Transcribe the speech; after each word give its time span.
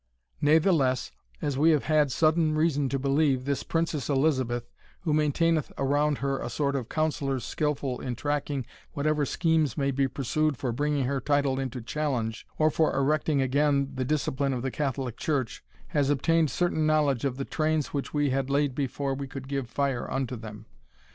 Natheless, 0.41 1.11
as 1.43 1.59
we 1.59 1.69
have 1.69 1.83
had 1.83 2.11
sudden 2.11 2.55
reason 2.55 2.89
to 2.89 2.97
believe, 2.97 3.45
this 3.45 3.61
Princess 3.61 4.09
Elizabeth, 4.09 4.67
who 5.01 5.13
maintaineth 5.13 5.71
around 5.77 6.17
her 6.25 6.39
a 6.39 6.49
sort 6.49 6.75
of 6.75 6.89
counsellors 6.89 7.43
skilful 7.45 8.01
in 8.01 8.15
tracking 8.15 8.65
whatever 8.93 9.27
schemes 9.27 9.77
may 9.77 9.91
be 9.91 10.07
pursued 10.07 10.57
for 10.57 10.71
bringing 10.71 11.03
her 11.05 11.21
title 11.21 11.59
into 11.59 11.83
challenge, 11.83 12.47
or 12.57 12.71
for 12.71 12.95
erecting 12.97 13.43
again 13.43 13.91
the 13.93 14.03
discipline 14.03 14.53
of 14.53 14.63
the 14.63 14.71
Catholic 14.71 15.17
Church, 15.17 15.63
has 15.89 16.09
obtained 16.09 16.49
certain 16.49 16.87
knowledge 16.87 17.23
of 17.23 17.37
the 17.37 17.45
trains 17.45 17.93
which 17.93 18.11
we 18.11 18.31
had 18.31 18.49
laid 18.49 18.73
before 18.73 19.13
we 19.13 19.27
could 19.27 19.47
give 19.47 19.69
fire 19.69 20.09
unto 20.09 20.35
them. 20.35 20.65